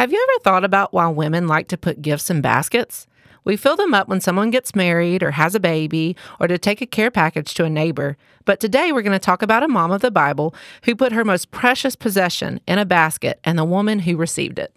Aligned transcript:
Have 0.00 0.12
you 0.12 0.26
ever 0.30 0.42
thought 0.42 0.64
about 0.64 0.94
why 0.94 1.08
women 1.08 1.46
like 1.46 1.68
to 1.68 1.76
put 1.76 2.00
gifts 2.00 2.30
in 2.30 2.40
baskets? 2.40 3.06
We 3.44 3.58
fill 3.58 3.76
them 3.76 3.92
up 3.92 4.08
when 4.08 4.22
someone 4.22 4.48
gets 4.48 4.74
married 4.74 5.22
or 5.22 5.32
has 5.32 5.54
a 5.54 5.60
baby 5.60 6.16
or 6.40 6.46
to 6.46 6.56
take 6.56 6.80
a 6.80 6.86
care 6.86 7.10
package 7.10 7.52
to 7.52 7.66
a 7.66 7.68
neighbor. 7.68 8.16
But 8.46 8.60
today 8.60 8.92
we're 8.92 9.02
going 9.02 9.12
to 9.12 9.18
talk 9.18 9.42
about 9.42 9.62
a 9.62 9.68
mom 9.68 9.92
of 9.92 10.00
the 10.00 10.10
Bible 10.10 10.54
who 10.84 10.96
put 10.96 11.12
her 11.12 11.22
most 11.22 11.50
precious 11.50 11.96
possession 11.96 12.62
in 12.66 12.78
a 12.78 12.86
basket 12.86 13.40
and 13.44 13.58
the 13.58 13.64
woman 13.66 13.98
who 13.98 14.16
received 14.16 14.58
it. 14.58 14.74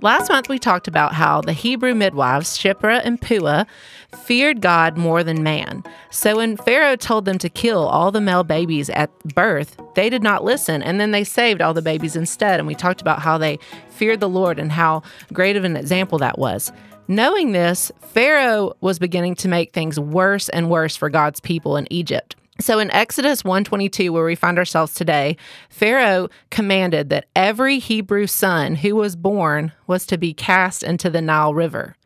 Last 0.00 0.30
month, 0.30 0.48
we 0.48 0.60
talked 0.60 0.86
about 0.86 1.14
how 1.14 1.40
the 1.40 1.52
Hebrew 1.52 1.92
midwives, 1.92 2.56
Shiphrah 2.56 3.00
and 3.04 3.20
Puah, 3.20 3.66
feared 4.14 4.60
God 4.60 4.96
more 4.96 5.24
than 5.24 5.42
man. 5.42 5.82
So 6.10 6.36
when 6.36 6.56
Pharaoh 6.56 6.94
told 6.94 7.24
them 7.24 7.38
to 7.38 7.48
kill 7.48 7.88
all 7.88 8.12
the 8.12 8.20
male 8.20 8.44
babies 8.44 8.88
at 8.90 9.10
birth, 9.34 9.76
they 9.98 10.08
did 10.08 10.22
not 10.22 10.44
listen, 10.44 10.80
and 10.80 11.00
then 11.00 11.10
they 11.10 11.24
saved 11.24 11.60
all 11.60 11.74
the 11.74 11.82
babies 11.82 12.14
instead. 12.14 12.60
And 12.60 12.68
we 12.68 12.76
talked 12.76 13.00
about 13.00 13.18
how 13.18 13.36
they 13.36 13.58
feared 13.90 14.20
the 14.20 14.28
Lord 14.28 14.60
and 14.60 14.70
how 14.70 15.02
great 15.32 15.56
of 15.56 15.64
an 15.64 15.76
example 15.76 16.18
that 16.18 16.38
was. 16.38 16.70
Knowing 17.08 17.50
this, 17.50 17.90
Pharaoh 18.00 18.76
was 18.80 19.00
beginning 19.00 19.34
to 19.34 19.48
make 19.48 19.72
things 19.72 19.98
worse 19.98 20.48
and 20.50 20.70
worse 20.70 20.94
for 20.94 21.10
God's 21.10 21.40
people 21.40 21.76
in 21.76 21.92
Egypt. 21.92 22.36
So 22.60 22.78
in 22.78 22.92
Exodus 22.92 23.42
122 23.42 24.12
where 24.12 24.24
we 24.24 24.36
find 24.36 24.56
ourselves 24.56 24.94
today, 24.94 25.36
Pharaoh 25.68 26.28
commanded 26.50 27.10
that 27.10 27.26
every 27.34 27.80
Hebrew 27.80 28.28
son 28.28 28.76
who 28.76 28.94
was 28.94 29.16
born 29.16 29.72
was 29.88 30.06
to 30.06 30.16
be 30.16 30.32
cast 30.32 30.84
into 30.84 31.10
the 31.10 31.20
Nile 31.20 31.54
River. 31.54 31.96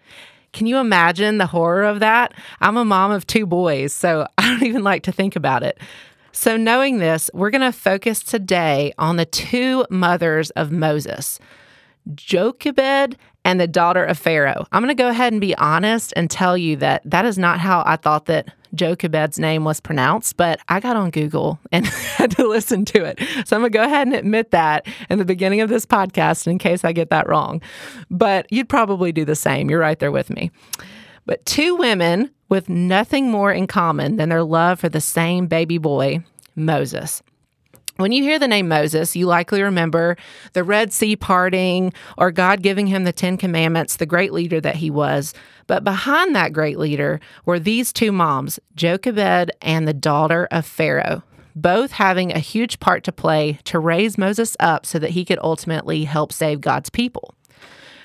Can 0.54 0.66
you 0.66 0.78
imagine 0.78 1.36
the 1.36 1.46
horror 1.46 1.84
of 1.84 2.00
that? 2.00 2.32
I'm 2.60 2.78
a 2.78 2.84
mom 2.86 3.10
of 3.10 3.26
two 3.26 3.44
boys, 3.44 3.92
so 3.92 4.26
I 4.38 4.48
don't 4.48 4.62
even 4.62 4.82
like 4.82 5.02
to 5.02 5.12
think 5.12 5.36
about 5.36 5.62
it. 5.62 5.78
So, 6.34 6.56
knowing 6.56 6.96
this, 6.96 7.30
we're 7.34 7.50
going 7.50 7.60
to 7.60 7.72
focus 7.72 8.22
today 8.22 8.94
on 8.96 9.16
the 9.16 9.26
two 9.26 9.84
mothers 9.90 10.48
of 10.50 10.72
Moses, 10.72 11.38
Jochebed 12.14 13.18
and 13.44 13.60
the 13.60 13.66
daughter 13.66 14.02
of 14.02 14.18
Pharaoh. 14.18 14.66
I'm 14.72 14.82
going 14.82 14.96
to 14.96 15.00
go 15.00 15.10
ahead 15.10 15.32
and 15.32 15.40
be 15.40 15.54
honest 15.56 16.12
and 16.16 16.30
tell 16.30 16.56
you 16.56 16.76
that 16.76 17.02
that 17.04 17.26
is 17.26 17.36
not 17.36 17.60
how 17.60 17.82
I 17.84 17.96
thought 17.96 18.26
that 18.26 18.48
Jochebed's 18.74 19.38
name 19.38 19.64
was 19.64 19.78
pronounced, 19.78 20.38
but 20.38 20.58
I 20.68 20.80
got 20.80 20.96
on 20.96 21.10
Google 21.10 21.60
and 21.70 21.86
had 22.16 22.30
to 22.36 22.48
listen 22.48 22.86
to 22.86 23.04
it. 23.04 23.20
So 23.46 23.54
I'm 23.54 23.62
going 23.62 23.72
to 23.72 23.78
go 23.78 23.84
ahead 23.84 24.06
and 24.06 24.16
admit 24.16 24.52
that 24.52 24.86
in 25.10 25.18
the 25.18 25.26
beginning 25.26 25.60
of 25.60 25.68
this 25.68 25.84
podcast 25.84 26.46
in 26.46 26.58
case 26.58 26.82
I 26.82 26.92
get 26.92 27.10
that 27.10 27.28
wrong. 27.28 27.60
But 28.10 28.50
you'd 28.50 28.70
probably 28.70 29.12
do 29.12 29.26
the 29.26 29.36
same. 29.36 29.68
You're 29.68 29.80
right 29.80 29.98
there 29.98 30.12
with 30.12 30.30
me. 30.30 30.50
But 31.26 31.44
two 31.44 31.76
women 31.76 32.30
with 32.52 32.68
nothing 32.68 33.30
more 33.30 33.50
in 33.50 33.66
common 33.66 34.18
than 34.18 34.28
their 34.28 34.42
love 34.42 34.78
for 34.78 34.90
the 34.90 35.00
same 35.00 35.46
baby 35.46 35.78
boy, 35.78 36.22
Moses. 36.54 37.22
When 37.96 38.12
you 38.12 38.22
hear 38.22 38.38
the 38.38 38.46
name 38.46 38.68
Moses, 38.68 39.16
you 39.16 39.24
likely 39.24 39.62
remember 39.62 40.18
the 40.52 40.62
Red 40.62 40.92
Sea 40.92 41.16
parting 41.16 41.94
or 42.18 42.30
God 42.30 42.60
giving 42.60 42.88
him 42.88 43.04
the 43.04 43.12
Ten 43.12 43.38
Commandments, 43.38 43.96
the 43.96 44.04
great 44.04 44.34
leader 44.34 44.60
that 44.60 44.76
he 44.76 44.90
was. 44.90 45.32
But 45.66 45.82
behind 45.82 46.36
that 46.36 46.52
great 46.52 46.78
leader 46.78 47.20
were 47.46 47.58
these 47.58 47.90
two 47.90 48.12
moms, 48.12 48.60
Jochebed 48.76 49.50
and 49.62 49.88
the 49.88 49.94
daughter 49.94 50.46
of 50.50 50.66
Pharaoh, 50.66 51.22
both 51.56 51.92
having 51.92 52.32
a 52.32 52.38
huge 52.38 52.80
part 52.80 53.02
to 53.04 53.12
play 53.12 53.60
to 53.64 53.78
raise 53.78 54.18
Moses 54.18 54.58
up 54.60 54.84
so 54.84 54.98
that 54.98 55.12
he 55.12 55.24
could 55.24 55.38
ultimately 55.42 56.04
help 56.04 56.34
save 56.34 56.60
God's 56.60 56.90
people. 56.90 57.34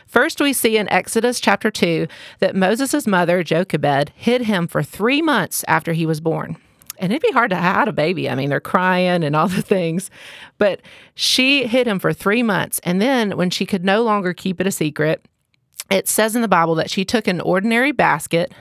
First, 0.07 0.39
we 0.39 0.53
see 0.53 0.77
in 0.77 0.89
Exodus 0.89 1.39
chapter 1.39 1.69
2 1.69 2.07
that 2.39 2.55
Moses' 2.55 3.05
mother, 3.05 3.43
Jochebed, 3.43 4.11
hid 4.15 4.43
him 4.43 4.67
for 4.67 4.81
three 4.81 5.21
months 5.21 5.65
after 5.67 5.93
he 5.93 6.05
was 6.05 6.21
born 6.21 6.57
and 6.99 7.11
it'd 7.11 7.21
be 7.21 7.31
hard 7.31 7.51
to 7.51 7.55
hide 7.55 7.87
a 7.87 7.93
baby. 7.93 8.29
I 8.29 8.35
mean, 8.35 8.49
they're 8.49 8.59
crying 8.59 9.23
and 9.23 9.35
all 9.35 9.47
the 9.47 9.61
things. 9.61 10.09
But 10.57 10.81
she 11.15 11.67
hid 11.67 11.87
him 11.87 11.99
for 11.99 12.13
three 12.13 12.43
months. 12.43 12.79
And 12.83 13.01
then 13.01 13.37
when 13.37 13.49
she 13.49 13.65
could 13.65 13.85
no 13.85 14.03
longer 14.03 14.33
keep 14.33 14.59
it 14.59 14.67
a 14.67 14.71
secret, 14.71 15.25
it 15.89 16.07
says 16.07 16.35
in 16.35 16.41
the 16.41 16.47
Bible 16.47 16.75
that 16.75 16.89
she 16.89 17.05
took 17.05 17.27
an 17.27 17.41
ordinary 17.41 17.91
basket 17.91 18.53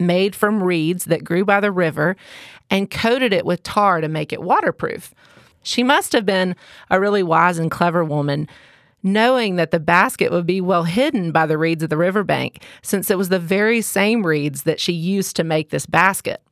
made 0.00 0.34
from 0.34 0.62
reeds 0.62 1.04
that 1.06 1.24
grew 1.24 1.44
by 1.44 1.60
the 1.60 1.70
river 1.70 2.16
and 2.70 2.90
coated 2.90 3.32
it 3.32 3.44
with 3.44 3.62
tar 3.62 4.00
to 4.00 4.08
make 4.08 4.32
it 4.32 4.42
waterproof. 4.42 5.14
She 5.62 5.82
must 5.82 6.12
have 6.12 6.26
been 6.26 6.56
a 6.90 7.00
really 7.00 7.22
wise 7.22 7.58
and 7.58 7.70
clever 7.70 8.04
woman 8.04 8.48
knowing 9.04 9.56
that 9.56 9.70
the 9.70 9.78
basket 9.78 10.32
would 10.32 10.46
be 10.46 10.60
well 10.60 10.84
hidden 10.84 11.30
by 11.30 11.46
the 11.46 11.58
reeds 11.58 11.82
of 11.82 11.90
the 11.90 11.96
riverbank, 11.96 12.64
since 12.82 13.10
it 13.10 13.18
was 13.18 13.28
the 13.28 13.38
very 13.38 13.80
same 13.80 14.26
reeds 14.26 14.62
that 14.62 14.80
she 14.80 14.92
used 14.92 15.36
to 15.36 15.44
make 15.44 15.70
this 15.70 15.86
basket. 15.86 16.42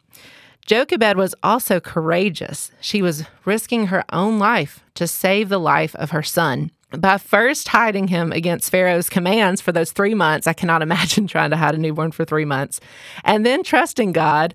Jochebed 0.66 1.16
was 1.16 1.34
also 1.42 1.80
courageous. 1.80 2.70
She 2.80 3.02
was 3.02 3.24
risking 3.44 3.86
her 3.86 4.04
own 4.12 4.38
life 4.38 4.84
to 4.94 5.08
save 5.08 5.48
the 5.48 5.58
life 5.58 5.96
of 5.96 6.10
her 6.10 6.22
son. 6.22 6.70
By 6.96 7.18
first 7.18 7.68
hiding 7.68 8.08
him 8.08 8.32
against 8.32 8.70
Pharaoh's 8.70 9.08
commands 9.08 9.60
for 9.60 9.72
those 9.72 9.92
three 9.92 10.14
months, 10.14 10.46
I 10.46 10.52
cannot 10.52 10.82
imagine 10.82 11.26
trying 11.26 11.50
to 11.50 11.56
hide 11.56 11.74
a 11.74 11.78
newborn 11.78 12.12
for 12.12 12.24
three 12.24 12.44
months, 12.44 12.80
and 13.24 13.44
then 13.44 13.62
trusting 13.62 14.12
God, 14.12 14.54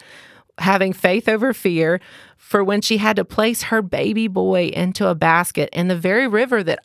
having 0.60 0.94
faith 0.94 1.28
over 1.28 1.52
fear, 1.52 2.00
for 2.38 2.64
when 2.64 2.82
she 2.82 2.98
had 2.98 3.18
to 3.18 3.26
place 3.26 3.64
her 3.64 3.82
baby 3.82 4.28
boy 4.28 4.68
into 4.68 5.08
a 5.08 5.16
basket 5.16 5.70
in 5.74 5.90
the 5.90 5.98
very 5.98 6.28
river 6.28 6.64
that 6.64 6.80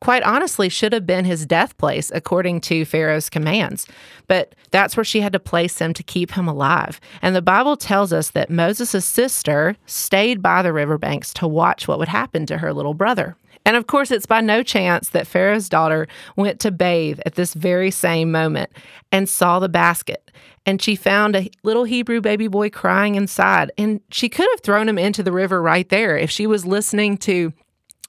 quite 0.00 0.22
honestly 0.22 0.68
should 0.68 0.92
have 0.92 1.06
been 1.06 1.24
his 1.24 1.46
death 1.46 1.76
place 1.78 2.10
according 2.14 2.60
to 2.62 2.84
Pharaoh's 2.84 3.30
commands. 3.30 3.86
But 4.26 4.54
that's 4.70 4.96
where 4.96 5.04
she 5.04 5.20
had 5.20 5.32
to 5.32 5.40
place 5.40 5.78
him 5.78 5.94
to 5.94 6.02
keep 6.02 6.32
him 6.32 6.48
alive. 6.48 7.00
And 7.22 7.34
the 7.34 7.42
Bible 7.42 7.76
tells 7.76 8.12
us 8.12 8.30
that 8.30 8.50
Moses' 8.50 9.04
sister 9.04 9.76
stayed 9.86 10.42
by 10.42 10.62
the 10.62 10.72
riverbanks 10.72 11.32
to 11.34 11.48
watch 11.48 11.88
what 11.88 11.98
would 11.98 12.08
happen 12.08 12.46
to 12.46 12.58
her 12.58 12.72
little 12.72 12.94
brother. 12.94 13.36
And 13.64 13.76
of 13.76 13.88
course, 13.88 14.12
it's 14.12 14.26
by 14.26 14.40
no 14.40 14.62
chance 14.62 15.08
that 15.08 15.26
Pharaoh's 15.26 15.68
daughter 15.68 16.06
went 16.36 16.60
to 16.60 16.70
bathe 16.70 17.18
at 17.26 17.34
this 17.34 17.52
very 17.52 17.90
same 17.90 18.30
moment 18.30 18.70
and 19.10 19.28
saw 19.28 19.58
the 19.58 19.68
basket. 19.68 20.30
And 20.64 20.80
she 20.80 20.94
found 20.94 21.34
a 21.34 21.50
little 21.64 21.84
Hebrew 21.84 22.20
baby 22.20 22.46
boy 22.46 22.70
crying 22.70 23.16
inside. 23.16 23.72
And 23.76 24.00
she 24.10 24.28
could 24.28 24.48
have 24.52 24.60
thrown 24.60 24.88
him 24.88 24.98
into 24.98 25.22
the 25.22 25.32
river 25.32 25.60
right 25.60 25.88
there 25.88 26.16
if 26.16 26.30
she 26.30 26.46
was 26.46 26.64
listening 26.64 27.16
to 27.18 27.52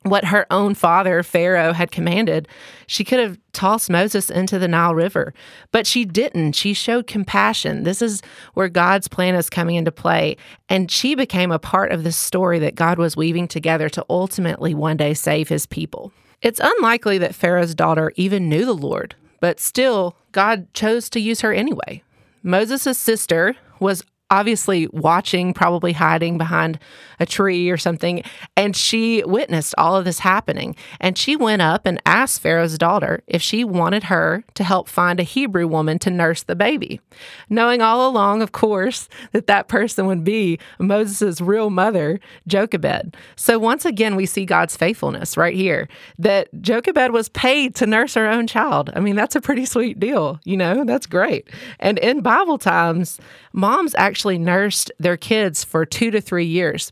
what 0.10 0.26
her 0.26 0.46
own 0.52 0.76
father, 0.76 1.24
Pharaoh, 1.24 1.74
had 1.74 1.92
commanded, 1.92 2.48
she 2.88 3.04
could 3.04 3.20
have 3.20 3.40
tossed 3.54 3.90
Moses 3.90 4.30
into 4.30 4.60
the 4.60 4.68
Nile 4.68 4.96
River. 4.96 5.34
But 5.72 5.88
she 5.88 6.06
didn't. 6.06 6.54
She 6.54 6.74
showed 6.74 7.08
compassion. 7.08 7.84
This 7.84 8.02
is 8.02 8.22
where 8.54 8.70
God's 8.70 9.08
plan 9.08 9.36
is 9.36 9.50
coming 9.50 9.76
into 9.76 9.92
play. 9.92 10.38
And 10.70 10.92
she 10.92 11.16
became 11.16 11.52
a 11.52 11.60
part 11.60 11.92
of 11.92 12.04
this 12.04 12.18
story 12.18 12.60
that 12.60 12.76
God 12.76 12.98
was 12.98 13.18
weaving 13.18 13.48
together 13.48 13.90
to 13.90 14.06
ultimately 14.10 14.74
one 14.74 14.98
day 14.98 15.14
save 15.14 15.50
his 15.50 15.66
people. 15.66 16.12
It's 16.42 16.62
unlikely 16.64 17.18
that 17.18 17.36
Pharaoh's 17.36 17.74
daughter 17.74 18.12
even 18.16 18.48
knew 18.48 18.66
the 18.66 18.76
Lord, 18.76 19.16
but 19.40 19.60
still, 19.60 20.16
God 20.32 20.72
chose 20.74 21.10
to 21.12 21.20
use 21.20 21.42
her 21.42 21.52
anyway. 21.52 22.04
Moses' 22.44 22.98
sister 22.98 23.56
was 23.80 24.04
obviously 24.30 24.88
watching, 24.88 25.54
probably 25.54 25.94
hiding 25.94 26.38
behind 26.38 26.80
a 27.20 27.26
tree 27.26 27.70
or 27.70 27.78
something. 27.78 28.24
And 28.56 28.76
she 28.76 29.24
witnessed 29.26 29.74
all 29.78 29.96
of 29.96 30.06
this 30.06 30.20
happening. 30.20 30.76
And 31.00 31.18
she 31.18 31.36
went 31.36 31.62
up 31.62 31.86
and 31.86 32.02
asked 32.06 32.42
Pharaoh's 32.42 32.78
daughter 32.78 33.24
if 33.28 33.42
she 33.42 33.64
wanted 33.64 34.04
her 34.04 34.44
to 34.56 34.64
help 34.64 34.88
find 34.88 35.20
a 35.20 35.24
Hebrew 35.24 35.68
woman 35.68 36.00
to 36.00 36.12
nurse 36.12 36.44
the 36.44 36.56
baby, 36.56 37.02
knowing 37.50 37.82
all 37.82 38.08
along, 38.08 38.42
of 38.42 38.52
course, 38.52 39.10
that 39.32 39.48
that 39.48 39.68
person 39.68 40.06
would 40.06 40.24
be 40.24 40.60
Moses' 40.80 41.42
real 41.42 41.70
mother, 41.70 42.20
Jochebed. 42.48 43.16
So 43.36 43.58
once 43.58 43.86
again, 43.86 44.16
we 44.16 44.26
see 44.26 44.46
God's 44.46 44.78
faithfulness 44.78 45.38
right 45.38 45.56
here 45.56 45.88
that 46.20 46.50
Jochebed 46.62 47.12
was 47.12 47.30
paid 47.30 47.76
to 47.76 47.88
nurse 47.88 48.14
her 48.14 48.28
own 48.28 48.48
child. 48.48 48.92
I 48.96 49.00
mean, 49.00 49.16
that's 49.16 49.36
a 49.36 49.42
pretty 49.42 49.66
sweet 49.66 50.00
deal, 50.00 50.40
you 50.44 50.58
know, 50.58 50.84
that's 50.84 51.06
great. 51.06 51.50
And 51.80 51.98
in 52.00 52.22
Bible 52.22 52.58
times, 52.58 53.20
moms 53.58 53.96
actually 53.98 54.38
nursed 54.38 54.92
their 55.00 55.18
kids 55.18 55.64
for 55.64 55.86
two 55.86 56.12
to 56.12 56.22
three 56.22 56.46
years. 56.46 56.92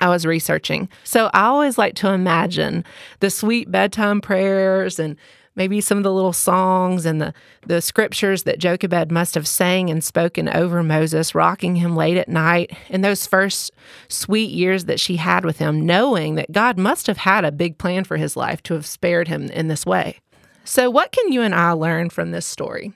I 0.00 0.08
was 0.08 0.24
researching. 0.24 0.88
So 1.04 1.28
I 1.34 1.42
always 1.42 1.76
like 1.76 1.94
to 1.96 2.08
imagine 2.08 2.84
the 3.18 3.28
sweet 3.28 3.70
bedtime 3.70 4.22
prayers 4.22 4.98
and 4.98 5.16
maybe 5.56 5.80
some 5.80 5.98
of 5.98 6.04
the 6.04 6.12
little 6.12 6.32
songs 6.32 7.04
and 7.04 7.20
the, 7.20 7.34
the 7.66 7.82
scriptures 7.82 8.44
that 8.44 8.58
Jochebed 8.58 9.10
must 9.10 9.34
have 9.34 9.46
sang 9.48 9.90
and 9.90 10.02
spoken 10.02 10.48
over 10.48 10.82
Moses, 10.82 11.34
rocking 11.34 11.76
him 11.76 11.96
late 11.96 12.16
at 12.16 12.28
night 12.28 12.70
in 12.88 13.02
those 13.02 13.26
first 13.26 13.72
sweet 14.08 14.50
years 14.50 14.86
that 14.86 15.00
she 15.00 15.16
had 15.16 15.44
with 15.44 15.58
him, 15.58 15.84
knowing 15.84 16.36
that 16.36 16.52
God 16.52 16.78
must 16.78 17.08
have 17.08 17.18
had 17.18 17.44
a 17.44 17.52
big 17.52 17.76
plan 17.76 18.04
for 18.04 18.16
his 18.16 18.36
life 18.36 18.62
to 18.62 18.74
have 18.74 18.86
spared 18.86 19.28
him 19.28 19.50
in 19.50 19.68
this 19.68 19.84
way. 19.84 20.20
So, 20.64 20.88
what 20.88 21.10
can 21.10 21.32
you 21.32 21.42
and 21.42 21.54
I 21.54 21.72
learn 21.72 22.10
from 22.10 22.30
this 22.30 22.46
story 22.46 22.92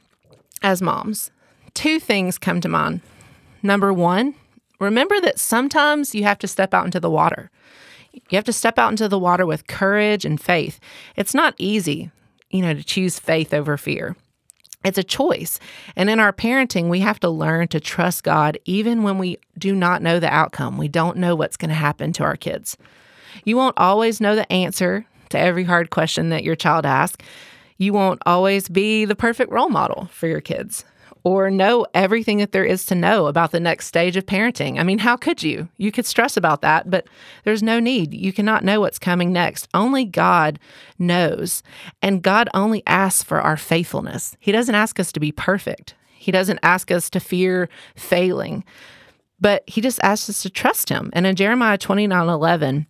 as 0.62 0.80
moms? 0.80 1.32
Two 1.74 2.00
things 2.00 2.38
come 2.38 2.60
to 2.60 2.68
mind. 2.68 3.00
Number 3.62 3.92
one, 3.92 4.34
remember 4.80 5.20
that 5.20 5.38
sometimes 5.38 6.14
you 6.14 6.24
have 6.24 6.38
to 6.38 6.48
step 6.48 6.72
out 6.72 6.84
into 6.84 7.00
the 7.00 7.10
water. 7.10 7.50
You 8.12 8.36
have 8.36 8.44
to 8.44 8.52
step 8.52 8.78
out 8.78 8.90
into 8.90 9.08
the 9.08 9.18
water 9.18 9.44
with 9.44 9.66
courage 9.66 10.24
and 10.24 10.40
faith. 10.40 10.78
It's 11.16 11.34
not 11.34 11.54
easy, 11.58 12.10
you 12.50 12.62
know, 12.62 12.74
to 12.74 12.84
choose 12.84 13.18
faith 13.18 13.52
over 13.52 13.76
fear. 13.76 14.16
It's 14.84 14.98
a 14.98 15.02
choice. 15.02 15.58
And 15.96 16.10
in 16.10 16.20
our 16.20 16.32
parenting, 16.32 16.90
we 16.90 17.00
have 17.00 17.18
to 17.20 17.30
learn 17.30 17.68
to 17.68 17.80
trust 17.80 18.22
God 18.22 18.58
even 18.66 19.02
when 19.02 19.18
we 19.18 19.38
do 19.58 19.74
not 19.74 20.02
know 20.02 20.20
the 20.20 20.32
outcome. 20.32 20.76
We 20.76 20.88
don't 20.88 21.16
know 21.16 21.34
what's 21.34 21.56
going 21.56 21.70
to 21.70 21.74
happen 21.74 22.12
to 22.14 22.22
our 22.22 22.36
kids. 22.36 22.76
You 23.44 23.56
won't 23.56 23.78
always 23.78 24.20
know 24.20 24.36
the 24.36 24.50
answer 24.52 25.06
to 25.30 25.38
every 25.38 25.64
hard 25.64 25.90
question 25.90 26.28
that 26.28 26.44
your 26.44 26.54
child 26.54 26.86
asks. 26.86 27.24
You 27.78 27.92
won't 27.92 28.20
always 28.26 28.68
be 28.68 29.06
the 29.06 29.16
perfect 29.16 29.50
role 29.50 29.70
model 29.70 30.08
for 30.12 30.28
your 30.28 30.42
kids 30.42 30.84
or 31.24 31.50
know 31.50 31.86
everything 31.94 32.36
that 32.38 32.52
there 32.52 32.64
is 32.64 32.84
to 32.84 32.94
know 32.94 33.26
about 33.26 33.50
the 33.50 33.58
next 33.58 33.86
stage 33.86 34.16
of 34.16 34.26
parenting. 34.26 34.78
I 34.78 34.82
mean, 34.82 34.98
how 34.98 35.16
could 35.16 35.42
you? 35.42 35.68
You 35.78 35.90
could 35.90 36.04
stress 36.04 36.36
about 36.36 36.60
that, 36.60 36.90
but 36.90 37.06
there's 37.44 37.62
no 37.62 37.80
need. 37.80 38.12
You 38.12 38.32
cannot 38.32 38.62
know 38.62 38.80
what's 38.80 38.98
coming 38.98 39.32
next. 39.32 39.66
Only 39.72 40.04
God 40.04 40.58
knows. 40.98 41.62
And 42.02 42.22
God 42.22 42.50
only 42.52 42.82
asks 42.86 43.24
for 43.24 43.40
our 43.40 43.56
faithfulness. 43.56 44.36
He 44.38 44.52
doesn't 44.52 44.74
ask 44.74 45.00
us 45.00 45.10
to 45.12 45.20
be 45.20 45.32
perfect, 45.32 45.94
He 46.12 46.30
doesn't 46.30 46.60
ask 46.62 46.90
us 46.90 47.08
to 47.10 47.20
fear 47.20 47.70
failing, 47.96 48.62
but 49.40 49.64
He 49.66 49.80
just 49.80 50.00
asks 50.02 50.28
us 50.28 50.42
to 50.42 50.50
trust 50.50 50.90
Him. 50.90 51.10
And 51.14 51.26
in 51.26 51.36
Jeremiah 51.36 51.78
29 51.78 52.28
11, 52.28 52.86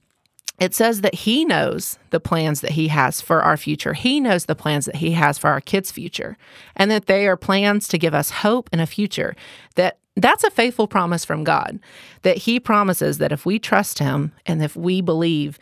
it 0.58 0.74
says 0.74 1.00
that 1.00 1.14
he 1.14 1.44
knows 1.44 1.98
the 2.10 2.20
plans 2.20 2.60
that 2.60 2.72
he 2.72 2.88
has 2.88 3.20
for 3.20 3.42
our 3.42 3.56
future. 3.56 3.92
He 3.92 4.20
knows 4.20 4.46
the 4.46 4.54
plans 4.54 4.84
that 4.86 4.96
he 4.96 5.12
has 5.12 5.36
for 5.36 5.50
our 5.50 5.60
kids' 5.60 5.90
future, 5.90 6.36
and 6.76 6.90
that 6.90 7.06
they 7.06 7.26
are 7.26 7.36
plans 7.36 7.88
to 7.88 7.98
give 7.98 8.14
us 8.14 8.30
hope 8.30 8.68
and 8.72 8.80
a 8.80 8.86
future. 8.86 9.34
That 9.74 9.98
that's 10.16 10.44
a 10.44 10.50
faithful 10.50 10.86
promise 10.86 11.24
from 11.24 11.42
God. 11.42 11.80
That 12.22 12.38
he 12.38 12.60
promises 12.60 13.18
that 13.18 13.32
if 13.32 13.44
we 13.44 13.58
trust 13.58 13.98
him 13.98 14.32
and 14.46 14.62
if 14.62 14.76
we 14.76 15.00
believe 15.00 15.58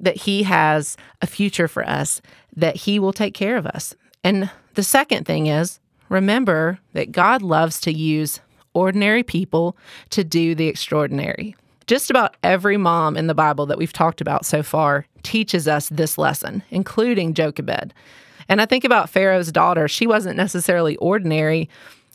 that 0.00 0.16
he 0.16 0.42
has 0.42 0.96
a 1.20 1.26
future 1.26 1.68
for 1.68 1.88
us, 1.88 2.20
that 2.56 2.76
he 2.76 2.98
will 2.98 3.12
take 3.12 3.34
care 3.34 3.56
of 3.56 3.66
us. 3.66 3.94
And 4.24 4.50
the 4.74 4.82
second 4.82 5.24
thing 5.24 5.46
is 5.46 5.78
remember 6.08 6.80
that 6.94 7.12
God 7.12 7.42
loves 7.42 7.80
to 7.82 7.92
use 7.92 8.40
ordinary 8.74 9.22
people 9.22 9.76
to 10.10 10.24
do 10.24 10.54
the 10.54 10.66
extraordinary. 10.66 11.54
Just 11.92 12.08
about 12.08 12.38
every 12.42 12.78
mom 12.78 13.18
in 13.18 13.26
the 13.26 13.34
Bible 13.34 13.66
that 13.66 13.76
we've 13.76 13.92
talked 13.92 14.22
about 14.22 14.46
so 14.46 14.62
far 14.62 15.04
teaches 15.22 15.68
us 15.68 15.90
this 15.90 16.16
lesson, 16.16 16.62
including 16.70 17.34
Jochebed. 17.34 17.92
And 18.48 18.62
I 18.62 18.64
think 18.64 18.84
about 18.84 19.10
Pharaoh's 19.10 19.52
daughter. 19.52 19.86
She 19.88 20.06
wasn't 20.06 20.38
necessarily 20.38 20.96
ordinary, 20.96 21.68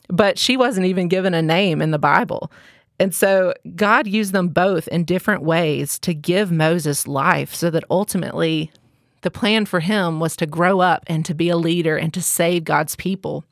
but 0.08 0.36
she 0.36 0.56
wasn't 0.56 0.86
even 0.86 1.06
given 1.06 1.32
a 1.32 1.42
name 1.42 1.80
in 1.80 1.92
the 1.92 1.98
Bible. 2.00 2.50
And 2.98 3.14
so 3.14 3.54
God 3.76 4.08
used 4.08 4.32
them 4.32 4.48
both 4.48 4.88
in 4.88 5.04
different 5.04 5.44
ways 5.44 6.00
to 6.00 6.12
give 6.12 6.50
Moses 6.50 7.06
life 7.06 7.54
so 7.54 7.70
that 7.70 7.84
ultimately 7.88 8.72
the 9.20 9.30
plan 9.30 9.64
for 9.64 9.78
him 9.78 10.18
was 10.18 10.34
to 10.38 10.46
grow 10.46 10.80
up 10.80 11.04
and 11.06 11.24
to 11.24 11.34
be 11.34 11.50
a 11.50 11.56
leader 11.56 11.96
and 11.96 12.12
to 12.14 12.20
save 12.20 12.64
God's 12.64 12.96
people. 12.96 13.44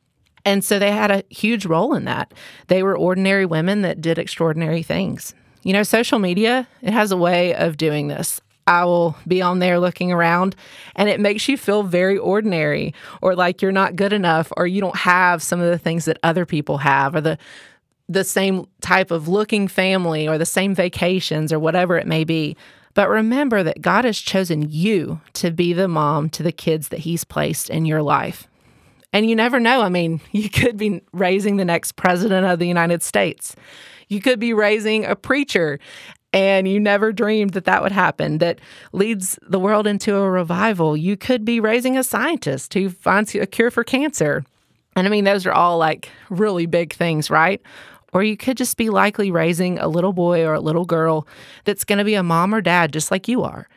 And 0.44 0.64
so 0.64 0.80
they 0.80 0.90
had 0.90 1.12
a 1.12 1.22
huge 1.30 1.66
role 1.66 1.94
in 1.94 2.04
that. 2.06 2.34
They 2.66 2.82
were 2.82 2.98
ordinary 2.98 3.46
women 3.46 3.82
that 3.82 4.00
did 4.00 4.18
extraordinary 4.18 4.82
things. 4.82 5.32
You 5.66 5.72
know, 5.72 5.82
social 5.82 6.20
media, 6.20 6.68
it 6.80 6.92
has 6.92 7.10
a 7.10 7.16
way 7.16 7.52
of 7.52 7.76
doing 7.76 8.06
this. 8.06 8.40
I 8.68 8.84
will 8.84 9.16
be 9.26 9.42
on 9.42 9.58
there 9.58 9.80
looking 9.80 10.12
around 10.12 10.54
and 10.94 11.08
it 11.08 11.18
makes 11.18 11.48
you 11.48 11.56
feel 11.56 11.82
very 11.82 12.16
ordinary 12.16 12.94
or 13.20 13.34
like 13.34 13.60
you're 13.60 13.72
not 13.72 13.96
good 13.96 14.12
enough 14.12 14.52
or 14.56 14.68
you 14.68 14.80
don't 14.80 14.94
have 14.94 15.42
some 15.42 15.60
of 15.60 15.68
the 15.68 15.76
things 15.76 16.04
that 16.04 16.20
other 16.22 16.46
people 16.46 16.78
have 16.78 17.16
or 17.16 17.20
the 17.20 17.36
the 18.08 18.22
same 18.22 18.68
type 18.80 19.10
of 19.10 19.26
looking 19.26 19.66
family 19.66 20.28
or 20.28 20.38
the 20.38 20.46
same 20.46 20.72
vacations 20.72 21.52
or 21.52 21.58
whatever 21.58 21.96
it 21.96 22.06
may 22.06 22.22
be. 22.22 22.56
But 22.94 23.08
remember 23.08 23.64
that 23.64 23.82
God 23.82 24.04
has 24.04 24.20
chosen 24.20 24.70
you 24.70 25.20
to 25.32 25.50
be 25.50 25.72
the 25.72 25.88
mom 25.88 26.30
to 26.30 26.44
the 26.44 26.52
kids 26.52 26.90
that 26.90 27.00
he's 27.00 27.24
placed 27.24 27.70
in 27.70 27.86
your 27.86 28.02
life. 28.02 28.46
And 29.12 29.28
you 29.28 29.34
never 29.34 29.58
know. 29.58 29.80
I 29.80 29.88
mean, 29.88 30.20
you 30.30 30.48
could 30.48 30.76
be 30.76 31.02
raising 31.12 31.56
the 31.56 31.64
next 31.64 31.96
president 31.96 32.46
of 32.46 32.60
the 32.60 32.68
United 32.68 33.02
States. 33.02 33.56
You 34.08 34.20
could 34.20 34.38
be 34.38 34.52
raising 34.52 35.04
a 35.04 35.16
preacher 35.16 35.78
and 36.32 36.68
you 36.68 36.78
never 36.78 37.12
dreamed 37.12 37.54
that 37.54 37.64
that 37.64 37.82
would 37.82 37.92
happen 37.92 38.38
that 38.38 38.60
leads 38.92 39.38
the 39.42 39.58
world 39.58 39.86
into 39.86 40.16
a 40.16 40.30
revival. 40.30 40.96
You 40.96 41.16
could 41.16 41.44
be 41.44 41.60
raising 41.60 41.96
a 41.96 42.04
scientist 42.04 42.74
who 42.74 42.90
finds 42.90 43.34
a 43.34 43.46
cure 43.46 43.70
for 43.70 43.84
cancer. 43.84 44.44
And 44.94 45.06
I 45.06 45.10
mean, 45.10 45.24
those 45.24 45.46
are 45.46 45.52
all 45.52 45.78
like 45.78 46.10
really 46.28 46.66
big 46.66 46.92
things, 46.92 47.30
right? 47.30 47.60
Or 48.12 48.22
you 48.22 48.36
could 48.36 48.56
just 48.56 48.76
be 48.76 48.90
likely 48.90 49.30
raising 49.30 49.78
a 49.78 49.88
little 49.88 50.12
boy 50.12 50.44
or 50.44 50.54
a 50.54 50.60
little 50.60 50.84
girl 50.84 51.26
that's 51.64 51.84
going 51.84 51.98
to 51.98 52.04
be 52.04 52.14
a 52.14 52.22
mom 52.22 52.54
or 52.54 52.60
dad 52.60 52.92
just 52.92 53.10
like 53.10 53.28
you 53.28 53.42
are 53.42 53.68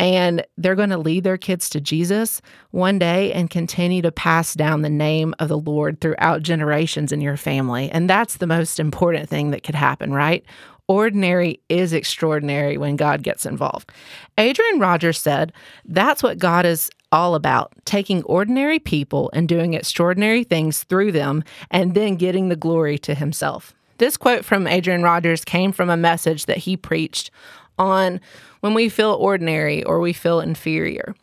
and 0.00 0.44
they're 0.56 0.74
going 0.74 0.90
to 0.90 0.98
lead 0.98 1.24
their 1.24 1.38
kids 1.38 1.68
to 1.70 1.80
Jesus 1.80 2.42
one 2.70 2.98
day 2.98 3.32
and 3.32 3.48
continue 3.48 4.02
to 4.02 4.12
pass 4.12 4.54
down 4.54 4.82
the 4.82 4.90
name 4.90 5.34
of 5.38 5.48
the 5.48 5.58
Lord 5.58 6.00
throughout 6.00 6.42
generations 6.42 7.12
in 7.12 7.20
your 7.20 7.36
family. 7.36 7.90
And 7.90 8.10
that's 8.10 8.36
the 8.36 8.46
most 8.46 8.80
important 8.80 9.28
thing 9.28 9.50
that 9.50 9.62
could 9.62 9.76
happen, 9.76 10.12
right? 10.12 10.44
Ordinary 10.86 11.60
is 11.68 11.92
extraordinary 11.92 12.76
when 12.76 12.96
God 12.96 13.22
gets 13.22 13.46
involved. 13.46 13.90
Adrian 14.36 14.80
Rogers 14.80 15.18
said, 15.18 15.52
That's 15.86 16.22
what 16.22 16.38
God 16.38 16.66
is 16.66 16.90
all 17.10 17.36
about 17.36 17.72
taking 17.84 18.24
ordinary 18.24 18.80
people 18.80 19.30
and 19.32 19.48
doing 19.48 19.74
extraordinary 19.74 20.42
things 20.42 20.82
through 20.82 21.12
them 21.12 21.44
and 21.70 21.94
then 21.94 22.16
getting 22.16 22.48
the 22.48 22.56
glory 22.56 22.98
to 22.98 23.14
himself. 23.14 23.72
This 23.98 24.16
quote 24.16 24.44
from 24.44 24.66
Adrian 24.66 25.04
Rogers 25.04 25.44
came 25.44 25.70
from 25.70 25.88
a 25.88 25.96
message 25.96 26.46
that 26.46 26.58
he 26.58 26.76
preached 26.76 27.30
on 27.78 28.20
when 28.60 28.74
we 28.74 28.88
feel 28.88 29.12
ordinary 29.12 29.82
or 29.84 30.00
we 30.00 30.12
feel 30.12 30.40
inferior. 30.40 31.14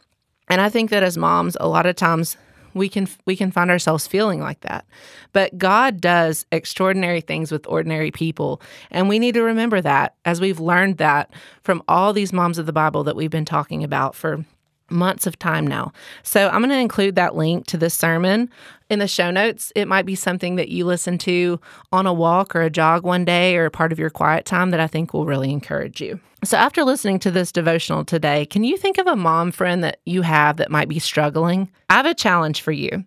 And 0.47 0.61
I 0.61 0.69
think 0.69 0.89
that 0.89 1.03
as 1.03 1.17
moms, 1.17 1.55
a 1.59 1.67
lot 1.67 1.85
of 1.85 1.95
times 1.95 2.37
we 2.73 2.89
can 2.89 3.07
we 3.25 3.35
can 3.35 3.51
find 3.51 3.69
ourselves 3.69 4.07
feeling 4.07 4.39
like 4.39 4.61
that. 4.61 4.85
But 5.33 5.57
God 5.57 5.99
does 6.01 6.45
extraordinary 6.51 7.21
things 7.21 7.51
with 7.51 7.67
ordinary 7.67 8.11
people, 8.11 8.61
and 8.89 9.09
we 9.09 9.19
need 9.19 9.33
to 9.33 9.43
remember 9.43 9.81
that 9.81 10.15
as 10.25 10.39
we've 10.41 10.59
learned 10.59 10.97
that 10.97 11.31
from 11.61 11.83
all 11.87 12.13
these 12.13 12.33
moms 12.33 12.57
of 12.57 12.65
the 12.65 12.73
Bible 12.73 13.03
that 13.03 13.15
we've 13.15 13.31
been 13.31 13.45
talking 13.45 13.83
about 13.83 14.15
for 14.15 14.45
months 14.91 15.25
of 15.25 15.39
time 15.39 15.65
now. 15.65 15.91
So 16.23 16.49
I'm 16.49 16.61
going 16.61 16.69
to 16.69 16.77
include 16.77 17.15
that 17.15 17.35
link 17.35 17.65
to 17.67 17.77
this 17.77 17.93
sermon 17.93 18.49
in 18.89 18.99
the 18.99 19.07
show 19.07 19.31
notes. 19.31 19.71
It 19.75 19.87
might 19.87 20.05
be 20.05 20.15
something 20.15 20.57
that 20.57 20.69
you 20.69 20.85
listen 20.85 21.17
to 21.19 21.59
on 21.91 22.05
a 22.05 22.13
walk 22.13 22.55
or 22.55 22.61
a 22.61 22.69
jog 22.69 23.03
one 23.03 23.25
day 23.25 23.55
or 23.55 23.69
part 23.69 23.91
of 23.91 23.99
your 23.99 24.09
quiet 24.09 24.45
time 24.45 24.71
that 24.71 24.79
I 24.79 24.87
think 24.87 25.13
will 25.13 25.25
really 25.25 25.51
encourage 25.51 26.01
you. 26.01 26.19
So 26.43 26.57
after 26.57 26.83
listening 26.83 27.19
to 27.19 27.31
this 27.31 27.51
devotional 27.51 28.03
today, 28.03 28.45
can 28.45 28.63
you 28.63 28.75
think 28.75 28.97
of 28.97 29.07
a 29.07 29.15
mom 29.15 29.51
friend 29.51 29.83
that 29.83 29.99
you 30.05 30.23
have 30.23 30.57
that 30.57 30.71
might 30.71 30.89
be 30.89 30.99
struggling? 30.99 31.71
I 31.89 31.95
have 31.95 32.05
a 32.05 32.15
challenge 32.15 32.61
for 32.61 32.71
you. 32.71 33.05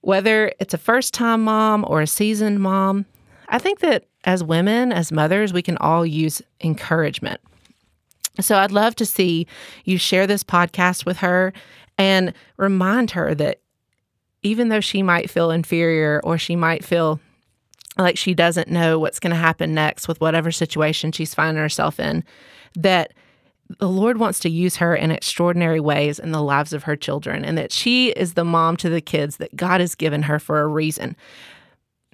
Whether 0.00 0.52
it's 0.60 0.74
a 0.74 0.78
first 0.78 1.14
time 1.14 1.44
mom 1.44 1.84
or 1.86 2.00
a 2.00 2.06
seasoned 2.06 2.60
mom, 2.60 3.06
I 3.48 3.58
think 3.58 3.80
that 3.80 4.04
as 4.24 4.42
women, 4.42 4.92
as 4.92 5.12
mothers, 5.12 5.52
we 5.52 5.62
can 5.62 5.76
all 5.78 6.04
use 6.04 6.42
encouragement. 6.60 7.40
So 8.40 8.56
I'd 8.56 8.72
love 8.72 8.94
to 8.96 9.06
see 9.06 9.46
you 9.84 9.98
share 9.98 10.26
this 10.26 10.44
podcast 10.44 11.06
with 11.06 11.18
her 11.18 11.52
and 11.98 12.32
remind 12.56 13.12
her 13.12 13.34
that 13.34 13.60
even 14.42 14.68
though 14.68 14.80
she 14.80 15.02
might 15.02 15.30
feel 15.30 15.50
inferior 15.50 16.20
or 16.22 16.38
she 16.38 16.56
might 16.56 16.84
feel 16.84 17.20
like 17.98 18.18
she 18.18 18.34
doesn't 18.34 18.68
know 18.68 18.98
what's 18.98 19.18
going 19.18 19.30
to 19.30 19.36
happen 19.36 19.74
next 19.74 20.06
with 20.06 20.20
whatever 20.20 20.52
situation 20.52 21.12
she's 21.12 21.34
finding 21.34 21.62
herself 21.62 21.98
in, 21.98 22.22
that 22.74 23.12
the 23.80 23.88
Lord 23.88 24.18
wants 24.18 24.38
to 24.40 24.50
use 24.50 24.76
her 24.76 24.94
in 24.94 25.10
extraordinary 25.10 25.80
ways 25.80 26.18
in 26.18 26.30
the 26.30 26.42
lives 26.42 26.72
of 26.72 26.84
her 26.84 26.94
children, 26.94 27.44
and 27.44 27.58
that 27.58 27.72
she 27.72 28.10
is 28.10 28.34
the 28.34 28.44
mom 28.44 28.76
to 28.76 28.88
the 28.88 29.00
kids 29.00 29.38
that 29.38 29.56
God 29.56 29.80
has 29.80 29.94
given 29.94 30.22
her 30.22 30.38
for 30.38 30.60
a 30.60 30.68
reason 30.68 31.16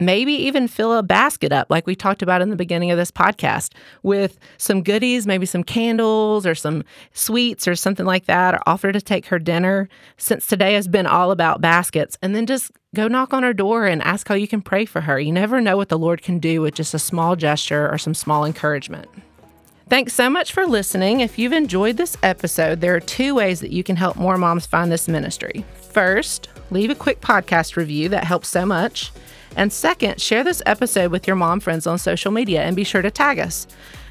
maybe 0.05 0.33
even 0.33 0.69
fill 0.69 0.93
a 0.93 1.03
basket 1.03 1.53
up, 1.53 1.71
like 1.71 1.87
we 1.87 1.95
talked 1.95 2.23
about 2.23 2.43
in 2.43 2.51
the 2.51 2.57
beginning 2.57 2.91
of 2.91 2.99
this 2.99 3.11
podcast, 3.11 3.73
with 4.03 4.39
some 4.59 4.83
goodies, 4.83 5.27
maybe 5.27 5.47
some 5.47 5.65
candles 5.65 6.47
or 6.47 6.55
some 6.55 6.85
sweets 7.13 7.67
or 7.67 7.75
something 7.75 8.07
like 8.07 8.27
that, 8.27 8.55
or 8.55 8.61
offer 8.67 8.93
to 8.93 9.01
take 9.01 9.27
her 9.27 9.39
dinner 9.39 9.89
since 10.17 10.47
today 10.47 10.75
has 10.75 10.89
been 10.89 11.07
all 11.07 11.31
about 11.31 11.61
baskets. 11.61 12.17
And 12.23 12.35
then 12.35 12.47
just 12.47 12.71
go 12.95 13.09
knock 13.09 13.33
on 13.33 13.43
her 13.43 13.55
door 13.55 13.87
and 13.87 14.03
ask 14.03 14.29
how 14.29 14.35
you 14.35 14.49
can 14.49 14.63
pray 14.63 14.85
for 14.85 15.03
her. 15.03 15.19
You 15.19 15.33
never 15.33 15.61
know 15.61 15.77
what 15.77 15.89
the 15.89 15.99
Lord 15.99 16.23
can 16.23 16.39
do 16.39 16.61
with 16.61 16.75
just 16.75 16.95
a 16.95 16.99
small 16.99 17.37
gesture 17.37 17.91
or 17.91 17.99
some 17.99 18.15
small 18.15 18.45
encouragement. 18.45 19.09
Thanks 19.89 20.15
so 20.15 20.31
much 20.31 20.53
for 20.53 20.67
listening. 20.67 21.21
If 21.21 21.39
you've 21.39 21.53
enjoyed 21.53 21.99
this 21.99 22.17
episode, 22.23 22.81
there 22.81 22.95
are 22.95 23.01
two 23.01 23.35
ways 23.35 23.61
that 23.61 23.73
you 23.73 23.85
can 23.85 23.97
help 23.97 24.17
more 24.17 24.39
moms 24.39 24.65
find 24.65 24.91
this 24.91 25.07
ministry. 25.07 25.67
First, 25.91 26.49
leave 26.71 26.89
a 26.89 26.95
quick 26.95 27.21
podcast 27.21 27.77
review 27.77 28.09
that 28.09 28.25
helps 28.25 28.49
so 28.49 28.65
much. 28.65 29.13
And 29.57 29.73
second, 29.73 30.21
share 30.21 30.45
this 30.45 30.63
episode 30.67 31.11
with 31.11 31.27
your 31.27 31.37
mom 31.37 31.61
friends 31.61 31.87
on 31.87 31.99
social 31.99 32.31
media 32.31 32.63
and 32.63 32.77
be 32.77 32.85
sure 32.85 33.03
to 33.03 33.11
tag 33.11 33.39
us. 33.39 33.67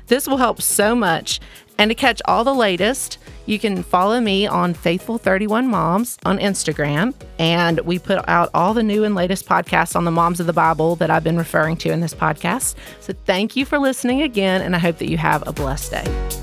This 0.07 0.27
will 0.27 0.37
help 0.37 0.61
so 0.61 0.95
much. 0.95 1.39
And 1.77 1.89
to 1.89 1.95
catch 1.95 2.21
all 2.25 2.43
the 2.43 2.53
latest, 2.53 3.17
you 3.45 3.57
can 3.57 3.81
follow 3.81 4.19
me 4.19 4.45
on 4.45 4.75
Faithful31 4.75 5.65
Moms 5.65 6.17
on 6.25 6.37
Instagram. 6.37 7.15
And 7.39 7.79
we 7.81 7.97
put 7.97 8.27
out 8.27 8.49
all 8.53 8.73
the 8.73 8.83
new 8.83 9.03
and 9.03 9.15
latest 9.15 9.47
podcasts 9.47 9.95
on 9.95 10.05
the 10.05 10.11
moms 10.11 10.39
of 10.39 10.47
the 10.47 10.53
Bible 10.53 10.95
that 10.97 11.09
I've 11.09 11.23
been 11.23 11.37
referring 11.37 11.77
to 11.77 11.89
in 11.89 12.01
this 12.01 12.13
podcast. 12.13 12.75
So 12.99 13.13
thank 13.25 13.55
you 13.55 13.65
for 13.65 13.79
listening 13.79 14.21
again. 14.21 14.61
And 14.61 14.75
I 14.75 14.79
hope 14.79 14.97
that 14.97 15.09
you 15.09 15.17
have 15.17 15.47
a 15.47 15.53
blessed 15.53 15.91
day. 15.91 16.40